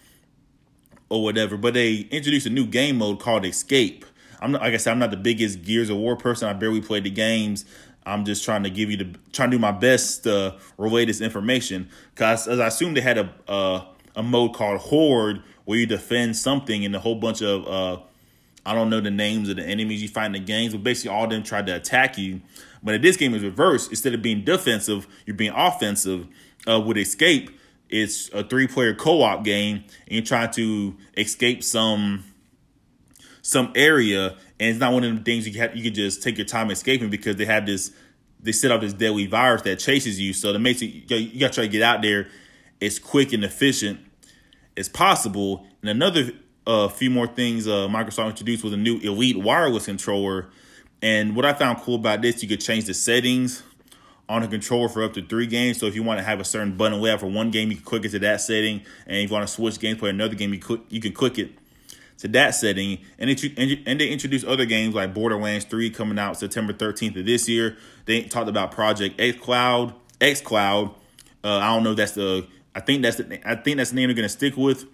[1.10, 1.58] or whatever.
[1.58, 4.06] But they introduced a new game mode called Escape.
[4.40, 6.48] I'm not, like I said, I'm not the biggest Gears of War person.
[6.48, 7.66] I barely played the games.
[8.06, 11.20] I'm just trying to give you the trying to do my best to relay this
[11.20, 15.86] information because as I assume they had a uh, a mode called Horde where you
[15.86, 18.02] defend something and a whole bunch of uh,
[18.68, 21.16] I don't know the names of the enemies you fight in the games, but basically
[21.16, 22.42] all them tried to attack you.
[22.84, 23.90] But in this game is reversed.
[23.92, 26.28] Instead of being defensive, you're being offensive.
[26.68, 27.50] Uh, with Escape,
[27.90, 32.26] it's a three player co op game, and you're trying to escape some
[33.42, 36.38] some area, and it's not one of the things you can you can just take
[36.38, 37.94] your time escaping because they have this
[38.42, 40.34] they set up this deadly virus that chases you.
[40.34, 42.28] So that makes it you got to try to get out there
[42.82, 44.02] as quick and efficient
[44.76, 45.66] as possible.
[45.82, 46.32] And another
[46.68, 50.48] uh, few more things uh, Microsoft introduced was a new Elite wireless controller.
[51.02, 53.64] And what I found cool about this, you could change the settings
[54.30, 55.80] on the controller for up to three games.
[55.80, 57.86] So if you want to have a certain button layout for one game, you can
[57.86, 58.82] click it to that setting.
[59.06, 61.40] And if you want to switch games play another game, you click, you can click
[61.40, 61.52] it
[62.18, 63.00] to that setting.
[63.18, 63.44] And, it,
[63.86, 67.78] and they introduced other games like Borderlands 3 coming out September 13th of this year.
[68.06, 70.94] They talked about Project X Cloud, X Cloud,
[71.44, 71.94] Uh, I don't know.
[71.94, 72.46] That's the.
[72.76, 73.40] I think that's the.
[73.50, 74.86] I think that's the name they're gonna stick with,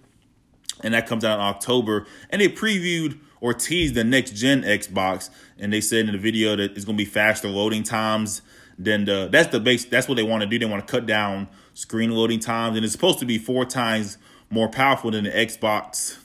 [0.82, 2.06] and that comes out in October.
[2.30, 6.56] And they previewed or teased the next gen Xbox, and they said in the video
[6.56, 8.42] that it's gonna be faster loading times
[8.78, 9.28] than the.
[9.30, 9.84] That's the base.
[9.84, 10.58] That's what they want to do.
[10.58, 14.18] They want to cut down screen loading times, and it's supposed to be four times
[14.50, 16.18] more powerful than the Xbox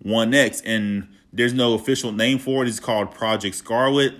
[0.00, 0.60] One X.
[0.62, 2.68] And there's no official name for it.
[2.68, 4.14] It's called Project Scarlett,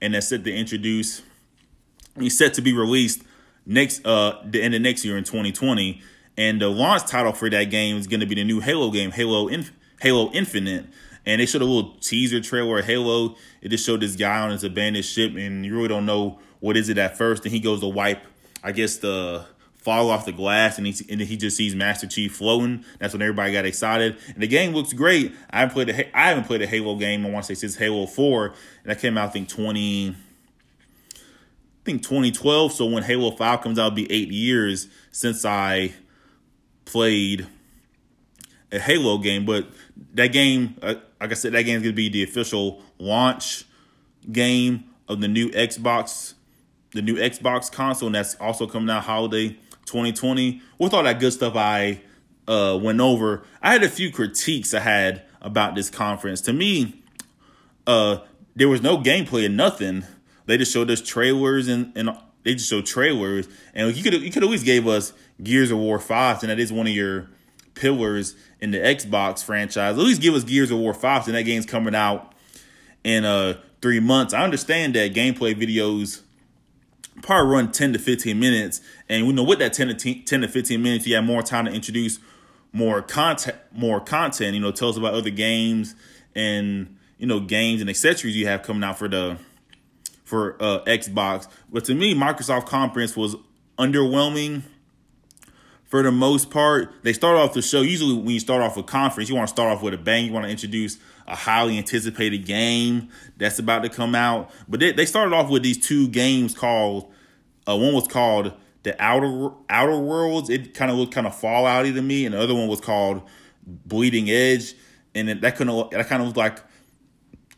[0.00, 1.22] and that's set to introduce.
[2.16, 3.22] It's set to be released
[3.64, 6.02] next uh the end of next year in 2020.
[6.38, 9.10] And the launch title for that game is going to be the new Halo game,
[9.10, 10.86] Halo Inf- Halo Infinite.
[11.26, 13.34] And they showed a little teaser trailer of Halo.
[13.60, 16.76] It just showed this guy on his abandoned ship, and you really don't know what
[16.76, 17.44] is it at first.
[17.44, 18.22] And he goes to wipe,
[18.62, 19.44] I guess the
[19.78, 22.84] fall off the glass and he and he just sees Master Chief floating.
[22.98, 24.16] That's when everybody got excited.
[24.28, 25.34] And the game looks great.
[25.50, 27.26] I haven't played a I haven't played a Halo game.
[27.26, 30.14] I want to say since Halo Four, and that came out I think twenty.
[31.10, 32.72] I think 2012.
[32.72, 35.94] So when Halo 5 comes out, it'll be eight years since I
[36.88, 37.46] played
[38.72, 39.44] a Halo game.
[39.44, 39.68] But
[40.14, 43.64] that game, uh, like I said, that game is going to be the official launch
[44.30, 46.34] game of the new Xbox,
[46.92, 49.50] the new Xbox console, and that's also coming out holiday
[49.86, 50.62] 2020.
[50.78, 52.02] With all that good stuff I
[52.46, 56.40] uh, went over, I had a few critiques I had about this conference.
[56.42, 57.02] To me,
[57.86, 58.18] uh,
[58.56, 60.04] there was no gameplay and nothing.
[60.46, 62.10] They just showed us trailers and, and
[62.44, 63.48] they just showed trailers.
[63.74, 66.72] And you could you could always gave us Gears of War 5, and that is
[66.72, 67.28] one of your
[67.74, 69.96] pillars in the Xbox franchise.
[69.96, 72.34] At least give us Gears of War 5, and that game's coming out
[73.04, 74.34] in uh three months.
[74.34, 76.22] I understand that gameplay videos
[77.22, 78.80] probably run 10 to 15 minutes.
[79.08, 81.66] And we know with that 10 to 10 to 15 minutes, you have more time
[81.66, 82.18] to introduce
[82.72, 85.94] more content, more content, you know, tell us about other games
[86.34, 89.38] and, you know, games and accessories you have coming out for the,
[90.28, 91.48] for uh, Xbox.
[91.72, 93.34] But to me, Microsoft conference was
[93.78, 94.62] underwhelming
[95.84, 96.92] for the most part.
[97.02, 97.80] They start off the show.
[97.80, 100.26] Usually, when you start off a conference, you want to start off with a bang.
[100.26, 104.50] You want to introduce a highly anticipated game that's about to come out.
[104.68, 107.10] But they, they started off with these two games called.
[107.66, 110.50] Uh, one was called the Outer Outer Worlds.
[110.50, 113.22] It kind of looked kind of Fallouty to me, and the other one was called
[113.66, 114.74] Bleeding Edge,
[115.14, 116.62] and that kind of that kind of looked like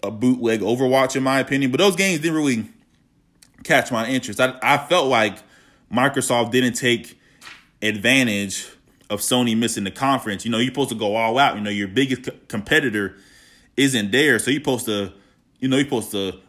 [0.02, 1.70] a bootleg Overwatch in my opinion.
[1.70, 2.66] But those games didn't really
[3.64, 4.40] catch my interest.
[4.40, 5.38] I I felt like
[5.92, 7.18] Microsoft didn't take
[7.82, 8.68] advantage
[9.08, 10.44] of Sony missing the conference.
[10.44, 11.56] You know, you're supposed to go all out.
[11.56, 13.16] You know, your biggest competitor
[13.76, 15.12] isn't there, so you're supposed to,
[15.58, 16.40] you know, you're supposed to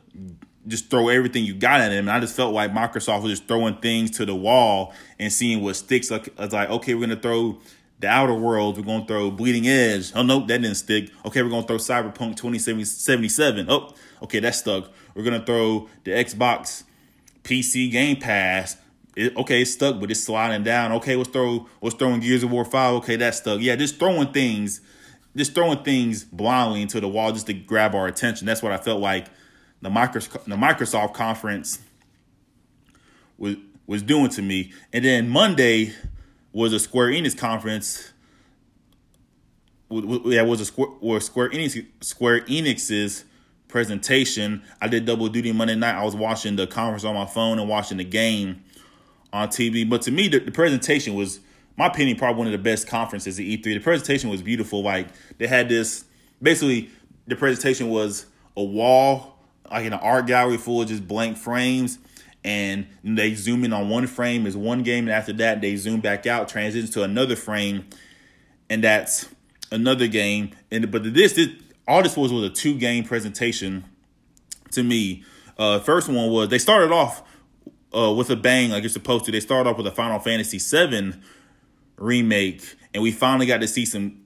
[0.68, 2.08] just throw everything you got at him.
[2.08, 5.64] And I just felt like Microsoft was just throwing things to the wall and seeing
[5.64, 6.12] what sticks.
[6.12, 7.60] Like, I like, okay, we're gonna throw
[8.02, 8.78] the Outer Worlds.
[8.78, 10.12] We're gonna throw Bleeding Edge.
[10.16, 11.12] Oh nope, that didn't stick.
[11.26, 13.68] Okay, we're gonna throw Cyberpunk 2077.
[13.70, 14.92] Oh, okay, that stuck.
[15.16, 16.84] We're gonna throw the Xbox
[17.44, 18.76] PC Game Pass.
[19.16, 20.92] It, okay, it's stuck, but it's sliding down.
[20.94, 22.96] Okay, let's throw let's throwing Gears of War Five.
[22.96, 23.62] Okay, that's stuck.
[23.62, 24.82] Yeah, just throwing things,
[25.36, 28.48] just throwing things blindly into the wall just to grab our attention.
[28.48, 29.28] That's what I felt like
[29.82, 31.80] the Microsoft the Microsoft conference
[33.38, 34.72] was was doing to me.
[34.92, 35.94] And then Monday
[36.54, 38.12] was a Square Enix conference.
[39.90, 43.26] Yeah, was a Square Square Enix Square Enix's
[43.68, 44.62] presentation.
[44.82, 45.96] I did double duty Monday night.
[45.96, 48.64] I was watching the conference on my phone and watching the game
[49.34, 49.90] on TV.
[49.90, 51.40] But to me, the, the presentation was,
[51.78, 53.64] my opinion, probably one of the best conferences at E3.
[53.64, 54.84] The presentation was beautiful.
[54.84, 56.06] Like they had this,
[56.42, 56.90] basically,
[57.28, 59.38] the presentation was a wall,
[59.70, 61.98] like in an art gallery full of just blank frames.
[62.44, 66.00] And they zoom in on one frame is one game, and after that, they zoom
[66.00, 67.86] back out, transitions to another frame,
[68.68, 69.30] and that's
[69.72, 70.52] another game.
[70.72, 71.50] And but this, this
[71.88, 73.86] all this was was a two game presentation
[74.72, 75.24] to me.
[75.58, 77.24] Uh, first one was they started off
[77.96, 79.32] uh, with a bang, like you're supposed to.
[79.32, 81.14] They started off with a Final Fantasy VII
[81.98, 84.22] remake, and we finally got to see some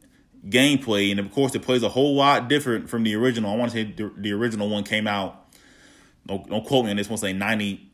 [0.48, 1.12] gameplay.
[1.12, 3.52] And of course, it plays a whole lot different from the original.
[3.52, 5.42] I want to say the, the original one came out.
[6.28, 7.18] Don't, don't quote me on this one.
[7.18, 7.92] Say 90,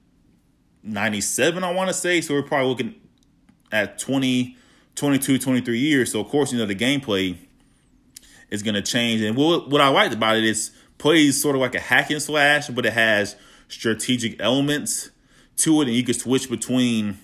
[0.83, 2.21] 97, I want to say.
[2.21, 2.95] So we're probably looking
[3.71, 4.57] at 20,
[4.95, 6.11] 22, 23 years.
[6.11, 7.37] So of course, you know the gameplay
[8.49, 9.21] is going to change.
[9.21, 12.21] And what what I liked about it is plays sort of like a hack and
[12.21, 13.35] slash, but it has
[13.67, 15.09] strategic elements
[15.57, 17.17] to it, and you can switch between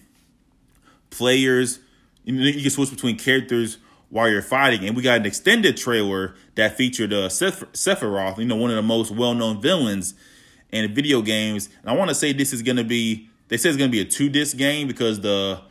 [1.09, 1.79] players.
[2.23, 3.77] You can switch between characters
[4.09, 4.85] while you're fighting.
[4.85, 8.81] And we got an extended trailer that featured uh, Sephiroth, you know, one of the
[8.81, 10.13] most well-known villains
[10.71, 11.69] in video games.
[11.81, 13.95] And I want to say this is going to be, they say it's going to
[13.95, 15.61] be a two-disc game because the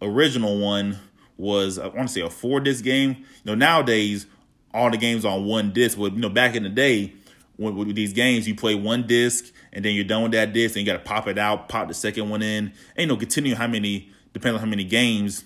[0.00, 0.98] original one
[1.36, 3.16] was, I want to say a four-disc game.
[3.18, 4.26] You know, nowadays,
[4.74, 5.98] all the games on one disc.
[5.98, 7.14] But, you know, back in the day,
[7.58, 10.86] with, these games, you play one disc and then you're done with that disc and
[10.86, 12.72] you got to pop it out, pop the second one in.
[12.96, 15.44] Ain't no continue how many depending on how many games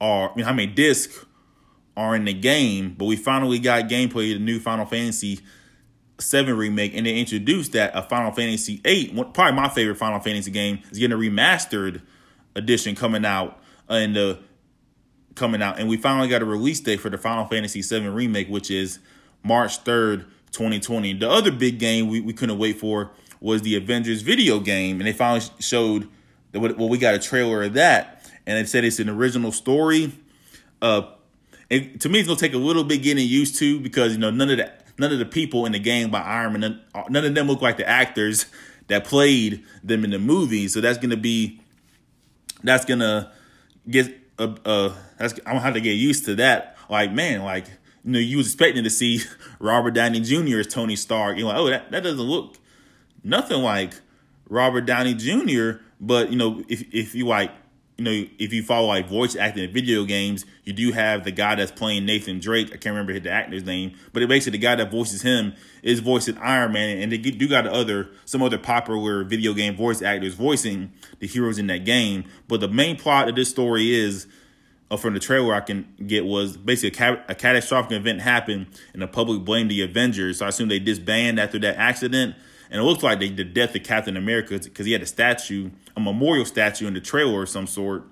[0.00, 1.24] are, I mean, how many discs
[1.96, 2.94] are in the game.
[2.96, 5.40] But we finally got gameplay the new Final Fantasy
[6.20, 10.50] Seven remake, and they introduced that a Final Fantasy Eight, probably my favorite Final Fantasy
[10.50, 12.02] game, is getting a remastered
[12.54, 14.38] edition coming out in the
[15.34, 18.48] coming out, and we finally got a release date for the Final Fantasy VII remake,
[18.48, 18.98] which is
[19.42, 21.12] March third, twenty twenty.
[21.12, 25.06] The other big game we, we couldn't wait for was the Avengers video game, and
[25.06, 26.08] they finally showed
[26.52, 30.12] well, we got a trailer of that, and it said it's an original story.
[30.82, 31.02] Uh,
[31.70, 34.30] and to me, it's gonna take a little bit getting used to because you know
[34.30, 37.34] none of the none of the people in the game by Iron Man, none of
[37.34, 38.46] them look like the actors
[38.88, 40.68] that played them in the movie.
[40.68, 41.60] So that's gonna be
[42.62, 43.32] that's gonna
[43.88, 46.76] get uh, uh that's I'm gonna have to get used to that.
[46.88, 47.66] Like man, like
[48.04, 49.22] you know, you was expecting to see
[49.58, 50.58] Robert Downey Jr.
[50.58, 51.38] as Tony Stark.
[51.38, 52.56] You're like, oh, that, that doesn't look
[53.24, 53.94] nothing like
[54.48, 55.82] Robert Downey Jr.
[56.00, 57.50] But you know, if if you like,
[58.00, 61.30] you know, if you follow like voice acting in video games, you do have the
[61.30, 62.68] guy that's playing Nathan Drake.
[62.68, 66.00] I can't remember the actor's name, but it basically the guy that voices him is
[66.00, 70.32] voicing Iron Man, and they do got other some other popular video game voice actors
[70.32, 72.24] voicing the heroes in that game.
[72.48, 74.26] But the main plot of this story is
[74.90, 78.68] uh, from the trailer I can get was basically a, ca- a, catastrophic event happened
[78.94, 80.38] and the public blamed the Avengers.
[80.38, 82.34] So I assume they disbanded after that accident.
[82.70, 85.70] And it looks like they the death of Captain America because he had a statue,
[85.96, 88.04] a memorial statue in the trailer of some sort.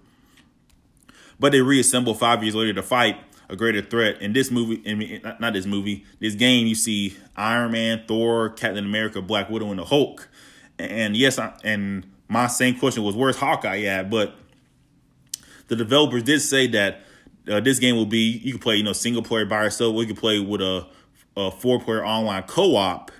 [1.38, 3.18] But they reassembled five years later to fight
[3.48, 4.20] a greater threat.
[4.20, 8.50] In this movie, I mean, not this movie, this game, you see Iron Man, Thor,
[8.50, 10.28] Captain America, Black Widow, and the Hulk.
[10.78, 14.10] And yes, I, and my same question was, where's Hawkeye at?
[14.10, 14.36] But
[15.68, 17.02] the developers did say that
[17.48, 20.02] uh, this game will be you can play you know single player by yourself, or
[20.02, 20.86] you can play with a,
[21.36, 23.10] a four player online co op.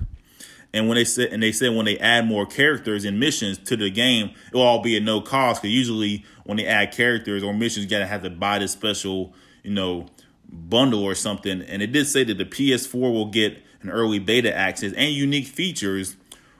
[0.74, 3.76] And when they said and they said when they add more characters and missions to
[3.76, 5.62] the game, it will all be at no cost.
[5.62, 9.32] Because usually when they add characters or missions, you gotta have to buy this special
[9.62, 10.06] you know
[10.48, 11.62] bundle or something.
[11.62, 15.46] And it did say that the PS4 will get an early beta access and unique
[15.46, 16.16] features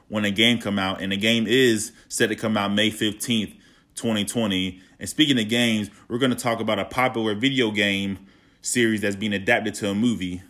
[0.07, 1.01] when the game come out.
[1.01, 3.53] And the game is set to come out May fifteenth,
[3.95, 4.81] twenty twenty.
[4.99, 8.19] And speaking of games, we're to talk about a popular video game
[8.61, 10.41] series that's being adapted to a movie.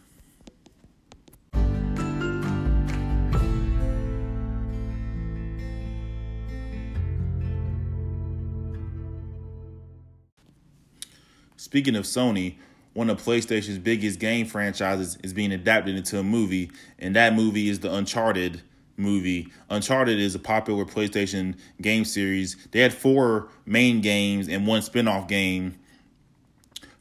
[11.69, 12.55] Speaking of Sony,
[12.93, 17.69] one of PlayStation's biggest game franchises is being adapted into a movie, and that movie
[17.69, 18.63] is the Uncharted
[18.97, 19.49] movie.
[19.69, 22.57] Uncharted is a popular PlayStation game series.
[22.71, 25.75] They had four main games and one spin-off game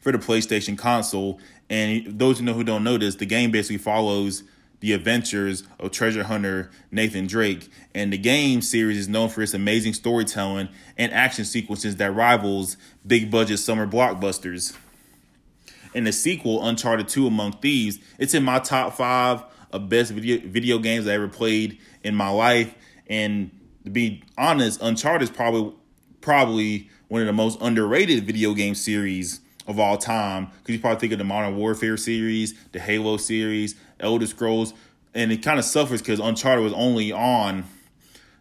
[0.00, 1.40] for the PlayStation console.
[1.70, 4.42] And those who know who don't know this, the game basically follows
[4.80, 7.68] the adventures of treasure hunter Nathan Drake.
[7.94, 12.76] And the game series is known for its amazing storytelling and action sequences that rivals
[13.06, 14.76] big budget summer blockbusters.
[15.94, 20.38] And the sequel, Uncharted 2 Among Thieves, it's in my top five of best video
[20.46, 22.74] video games I ever played in my life.
[23.08, 23.50] And
[23.84, 25.72] to be honest, Uncharted is probably
[26.20, 30.50] probably one of the most underrated video game series of all time.
[30.58, 34.74] Because you probably think of the Modern Warfare series, the Halo series, Elder Scrolls,
[35.14, 37.64] and it kind of suffers because Uncharted was only on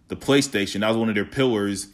[0.07, 0.81] the PlayStation.
[0.81, 1.87] That was one of their pillars.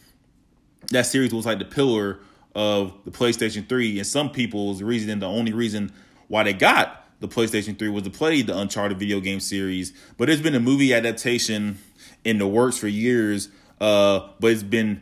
[0.92, 2.20] That series was like the pillar
[2.56, 3.98] of the PlayStation 3.
[3.98, 5.92] And some people's reason, the only reason
[6.28, 9.94] why they got the PlayStation 3 was to play the Uncharted video game series.
[10.18, 11.80] But there's been a movie adaptation
[12.24, 13.50] in the works for years,
[13.80, 15.02] uh, but it's been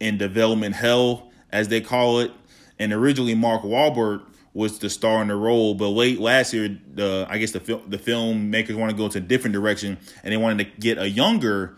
[0.00, 2.32] in development hell, as they call it.
[2.78, 4.22] And originally, Mark Wahlberg
[4.54, 7.82] was the star in the role, but late last year, the I guess the film
[7.88, 11.08] the filmmakers wanted to go to a different direction, and they wanted to get a
[11.08, 11.76] younger.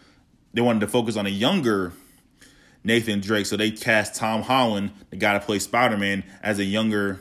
[0.52, 1.92] They wanted to focus on a younger
[2.84, 6.64] Nathan Drake, so they cast Tom Holland, the guy to play Spider Man, as a
[6.64, 7.20] younger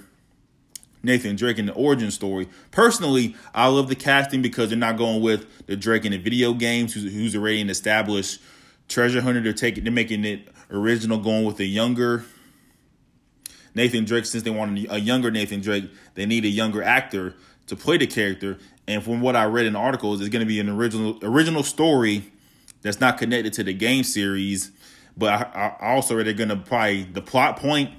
[1.04, 2.48] Nathan Drake in the origin story.
[2.72, 6.54] Personally, I love the casting because they're not going with the Drake in the video
[6.54, 8.42] games, who's, who's already an established
[8.88, 9.42] treasure hunter.
[9.42, 12.26] They're taking, they're making it original, going with a younger
[13.76, 14.26] Nathan Drake.
[14.26, 17.36] Since they want a younger Nathan Drake, they need a younger actor
[17.68, 18.58] to play the character.
[18.88, 22.32] And from what I read in articles, it's going to be an original original story
[22.82, 24.72] that's not connected to the game series.
[25.16, 27.92] But I, I also read they're going to probably the plot point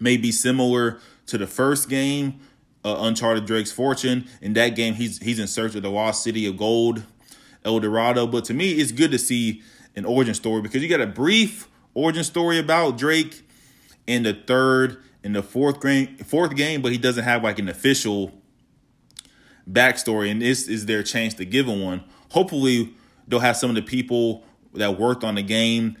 [0.00, 2.40] may be similar to the first game,
[2.84, 4.26] uh, Uncharted Drake's Fortune.
[4.40, 7.02] In that game, he's he's in search of the lost city of gold,
[7.64, 8.26] El Dorado.
[8.26, 9.62] But to me, it's good to see
[9.96, 13.43] an origin story because you got a brief origin story about Drake
[14.06, 17.68] in the third in the fourth game, fourth game, but he doesn't have like an
[17.68, 18.32] official
[19.68, 22.04] backstory, and this is their chance to give him one.
[22.30, 22.94] Hopefully,
[23.26, 24.44] they'll have some of the people
[24.74, 25.96] that worked on the game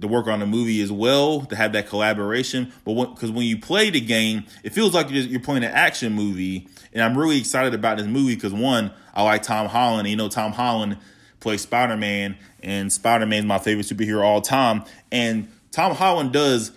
[0.00, 2.72] to work on the movie as well to have that collaboration.
[2.84, 6.12] But because when, you play the game, it feels like you're, you're playing an action
[6.12, 10.00] movie, and I'm really excited about this movie because one, I like Tom Holland.
[10.00, 10.98] And you know, Tom Holland
[11.40, 14.84] plays Spider Man, and Spider Man is my favorite superhero all time.
[15.10, 16.72] And Tom Holland does,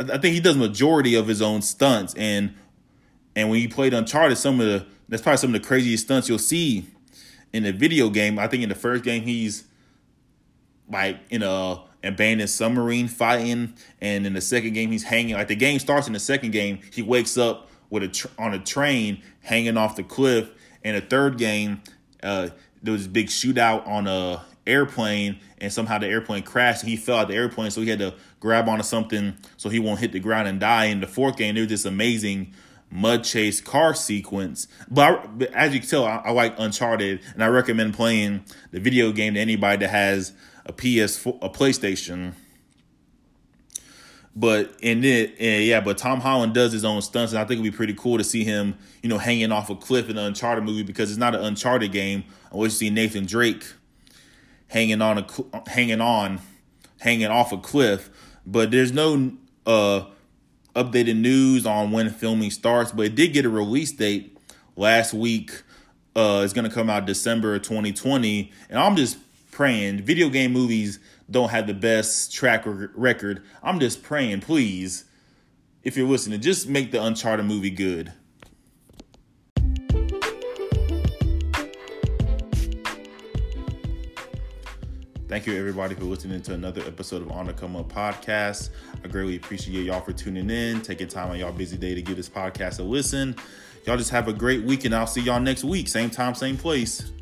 [0.00, 2.54] I think he does majority of his own stunts, and
[3.36, 6.28] and when he played Uncharted, some of the that's probably some of the craziest stunts
[6.28, 6.86] you'll see
[7.52, 8.38] in the video game.
[8.38, 9.64] I think in the first game he's
[10.90, 15.34] like in a abandoned submarine fighting, and in the second game he's hanging.
[15.34, 18.54] Like the game starts in the second game, he wakes up with a tr- on
[18.54, 20.50] a train hanging off the cliff.
[20.82, 21.82] In the third game,
[22.22, 22.48] uh,
[22.82, 26.82] there was a big shootout on a airplane, and somehow the airplane crashed.
[26.82, 29.78] And he fell out the airplane, so he had to grab onto something so he
[29.78, 30.86] won't hit the ground and die.
[30.86, 32.52] In the fourth game, there was this amazing
[32.90, 34.66] mud chase car sequence.
[34.90, 38.44] But, I, but as you can tell, I, I, like Uncharted, and I recommend playing
[38.70, 40.32] the video game to anybody that has
[40.66, 42.34] a ps4 a PlayStation.
[44.36, 47.72] But in it, yeah, but Tom Holland does his own stunts, and I think it'd
[47.72, 50.62] be pretty cool to see him, you know, hanging off a cliff in the Uncharted
[50.62, 52.24] movie because it's not an Uncharted game.
[52.52, 53.64] I wish to see Nathan Drake
[54.70, 55.26] hanging on a
[55.70, 56.40] hanging on,
[57.00, 58.08] hanging off a cliff.
[58.46, 59.32] But there's no
[59.66, 60.04] uh
[60.74, 64.38] updated news on when filming starts, but it did get a release date
[64.76, 65.62] last week.
[66.16, 69.18] Uh, it's gonna come out December 2020, and I'm just
[69.50, 70.02] praying.
[70.02, 70.98] Video game movies
[71.30, 73.42] don't have the best track record.
[73.62, 75.04] I'm just praying, please,
[75.82, 78.12] if you're listening, just make the Uncharted movie good.
[85.30, 88.70] Thank you, everybody, for listening to another episode of On the Come Up podcast.
[89.04, 92.16] I greatly appreciate y'all for tuning in, taking time on y'all busy day to give
[92.16, 93.36] this podcast a listen.
[93.86, 95.86] Y'all just have a great week, and I'll see y'all next week.
[95.86, 97.12] Same time, same place.